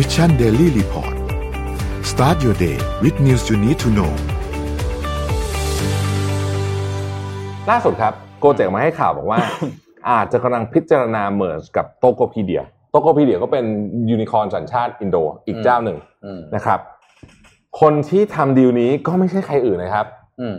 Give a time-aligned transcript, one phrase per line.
[0.00, 1.14] Mission Daily Report
[2.10, 4.12] start your day with news you need to know
[7.70, 9.38] ล่าสุดครับ Gojek มาให้ข่าวบอกว่า
[10.10, 13.64] อาจจะกำลังพิจารณา merge กับ Tokopedia Tokopedia ก็เป็น
[14.10, 15.16] ยูนิคอร์นสัญชาติอินโด
[15.46, 16.80] อีกเจ้าหนึ่งอืมนะครับ
[17.80, 20.06] คนที่ทำดีลนี้ก็ไม่ใช่ใครอื่นนะครับ
[20.40, 20.56] อืม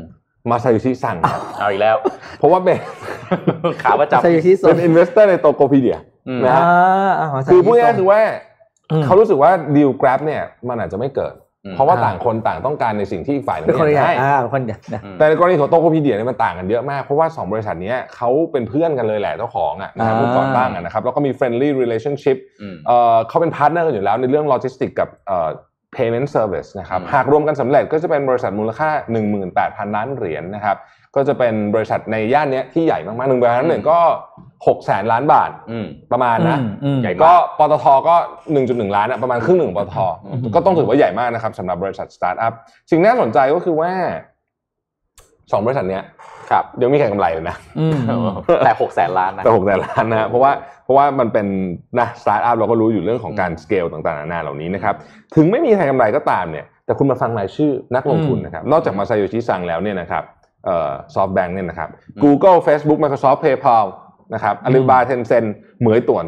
[0.50, 1.96] มาซาโยชิซังครับเอาอีกแล้ว
[2.38, 2.78] เพราะว่าเป็น
[3.84, 5.98] ขาประจำใช่ที่สุดเป็น investor ใน Tokopedia
[6.28, 6.58] อืมนะ
[7.20, 8.49] อ่าฮะอ่าคือพูดง่ายๆคือว่าอืม
[9.06, 11.36] เขารู้สึกว่าดีล Grab เนี่ยมันอาจจะไม่เกิด
[11.66, 25.50] อืมเพราะว่าอ่าต่างคนต่างต้องการในสิ่งที่อีกฝ่ายหนึงเป็นคนไม่ใหอยาญ่กได้อ่าเป็นคนใหญ่นะอืมแต่ในกรณีของ Tokopedia เนี่ยมันต่างกันเยอะมาก เพราะว่า 2 บริษัทเนี้ยเขาเป็นเพื่อนกันเลยแหละเจ้าของอะนะครับอ่าผู้ก่อตั้งอะนะครับแล้วก็มี friendly relationship อืมเอ่อเขาเป็น partner กันอยู่แล้วในเรื่องโลจิสติกกับเอ่อ
[25.96, 28.90] payment service นะครับอืมหากรวมกันสำเร็จก็จะเป็นบริษัทมูลค่า
[29.44, 30.78] 18,000 ล้านเหรียญนะครับ
[31.16, 34.00] ก็จะเป็นบริษัทในย่านเนี้ยที่ใหญ่มากๆหนึ่งบริษัทหนึ่งก็
[34.68, 38.16] 6แสนล้านบาทอืมประมาณนะอืมอืมใหญ่ก็ปตทก็
[38.56, 42.54] 1.1ล้านอะประมาณครึ่งหนึ่งของปตทอืมก็ต้องถือว่าใหญ่มากนะครับสำหรับบริษัทสตาร์ทอัพ
[42.90, 43.92] สิ่งน่าสนใจก็คือว่า
[45.52, 46.04] สองบริษัทเนี้ย
[46.52, 47.94] ครับยังไม่มีใครกำไรเลยนะอืม
[48.64, 50.52] แต่หกแสนล้านนะแต่หกแสนล้านนะเพราะว่า
[50.84, 51.48] เพราะว่ามันเป็น
[52.00, 54.96] นะสตาร์ทอัพเราก็รู้อยู่เรื่องของการสเกลต่างๆนานาเหล่านี้นะครับ
[55.36, 60.24] ถึงไม่มีใครกำไรก็ตามเนี่ย แต่คุณมาฟังรายชื่อนักลงทุนนะครับ นอกจากมาซาโยชิซังแล้วเนี่ยนะครับ
[60.66, 61.90] เอ่อซอฟต์แบงค์เนี่ยนะครับ
[62.24, 63.86] Google Facebook Microsoft PayPal
[64.34, 65.48] นะครับ Alibaba Tencent
[65.80, 66.26] เหมยต่วน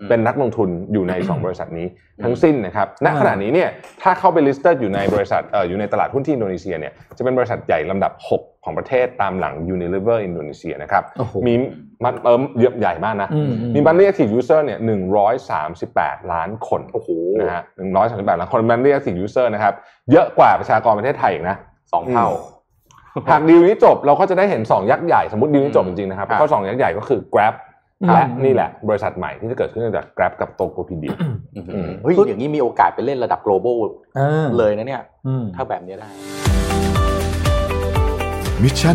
[0.00, 1.86] อืมเป็นนักลงทุนอยู่ใน 2 บริษัทนี้
[2.24, 3.68] ทั้งสิ้นนะครับ ณ ขณะนี้เนี่ย
[4.02, 11.54] ถ้าเข้าไป listed อยู่ในบริษัทเอ่ออยู่ในตลาดหุ้นที่อินโดนีเซียเนี่ยจะเป็นบริษัทใหญ่ลำดับ 6 ของประเทศตามหลัง Unilever อินโดนีเซียนะครับโอ้โหมี
[12.04, 14.78] มันเอิมเยอะใหญ่มากนะอืมอืมมี monthly active user เนี่ย
[15.54, 17.08] 138ล้านคนโอ้โห
[17.40, 17.64] นะฮะ
[18.00, 19.74] 138ล้านคน monthly active user นะครับ
[20.12, 21.56] เยอะกว่าประชากรประเทศไทยอีกนะ
[21.92, 22.28] สองเท่า
[23.30, 27.54] หากดีลนี้จบเราก็จะได้เห็น 2 ยักษ์ใหญ่ สมมติดีลนี้จบจริงๆนะครับครับก็สองยักษ์ใหญ่ก็คือ Grab
[28.02, 31.14] อืมและนี่แหละ บริษัทใหม่ที่จะเกิดขึ้นจาก Grab กับ Tokopedia
[31.54, 33.78] อืมอืมเฮ้ยอย่างนี้มีโอกาสไปเล่นระดับ global
[34.16, 36.08] เออเลยนะเนี่ยอืมถ้าแบบนี้ได้
[38.62, 38.90] มิชชั